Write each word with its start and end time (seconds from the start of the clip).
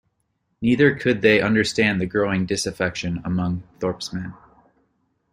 Neither 0.63 0.95
could 0.95 1.21
they 1.21 1.41
understand 1.41 2.01
the 2.01 2.07
growing 2.07 2.47
disaffection 2.47 3.21
among 3.23 3.61
Thorpe's 3.79 4.11
men. 4.11 4.33